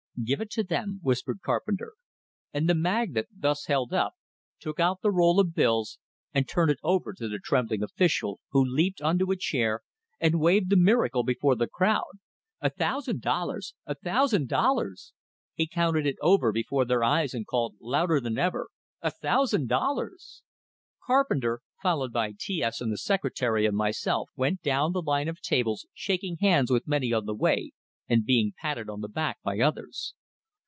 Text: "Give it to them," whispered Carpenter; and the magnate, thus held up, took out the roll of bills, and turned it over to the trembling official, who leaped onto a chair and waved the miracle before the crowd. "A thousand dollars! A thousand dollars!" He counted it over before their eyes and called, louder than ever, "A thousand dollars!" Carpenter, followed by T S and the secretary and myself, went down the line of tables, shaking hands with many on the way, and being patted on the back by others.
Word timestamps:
"Give 0.23 0.39
it 0.41 0.51
to 0.51 0.63
them," 0.63 0.99
whispered 1.01 1.39
Carpenter; 1.41 1.93
and 2.53 2.69
the 2.69 2.75
magnate, 2.75 3.25
thus 3.35 3.65
held 3.65 3.91
up, 3.91 4.13
took 4.59 4.79
out 4.79 5.01
the 5.01 5.09
roll 5.09 5.39
of 5.39 5.55
bills, 5.55 5.97
and 6.31 6.47
turned 6.47 6.69
it 6.69 6.77
over 6.83 7.11
to 7.13 7.27
the 7.27 7.39
trembling 7.39 7.81
official, 7.81 8.39
who 8.51 8.63
leaped 8.63 9.01
onto 9.01 9.31
a 9.31 9.35
chair 9.35 9.81
and 10.19 10.39
waved 10.39 10.69
the 10.69 10.77
miracle 10.77 11.23
before 11.23 11.55
the 11.55 11.65
crowd. 11.65 12.19
"A 12.59 12.69
thousand 12.69 13.21
dollars! 13.21 13.73
A 13.87 13.95
thousand 13.95 14.47
dollars!" 14.47 15.11
He 15.55 15.65
counted 15.65 16.05
it 16.05 16.17
over 16.21 16.51
before 16.51 16.85
their 16.85 17.03
eyes 17.03 17.33
and 17.33 17.47
called, 17.47 17.77
louder 17.81 18.19
than 18.19 18.37
ever, 18.37 18.67
"A 19.01 19.09
thousand 19.09 19.69
dollars!" 19.69 20.43
Carpenter, 21.07 21.61
followed 21.81 22.13
by 22.13 22.35
T 22.37 22.61
S 22.61 22.79
and 22.79 22.91
the 22.91 22.97
secretary 22.97 23.65
and 23.65 23.75
myself, 23.75 24.29
went 24.35 24.61
down 24.61 24.91
the 24.91 25.01
line 25.01 25.29
of 25.29 25.41
tables, 25.41 25.87
shaking 25.95 26.37
hands 26.41 26.69
with 26.69 26.87
many 26.87 27.11
on 27.11 27.25
the 27.25 27.33
way, 27.33 27.71
and 28.09 28.25
being 28.25 28.51
patted 28.57 28.89
on 28.89 28.99
the 28.99 29.07
back 29.07 29.37
by 29.41 29.57
others. 29.59 30.15